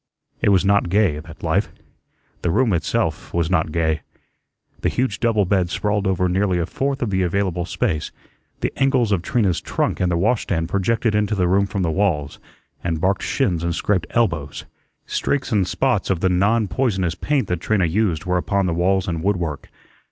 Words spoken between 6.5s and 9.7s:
a fourth of the available space; the angles of Trina's